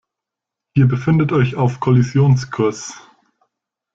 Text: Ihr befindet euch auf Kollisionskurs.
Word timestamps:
Ihr 0.75 0.87
befindet 0.87 1.31
euch 1.31 1.53
auf 1.53 1.79
Kollisionskurs. 1.79 2.99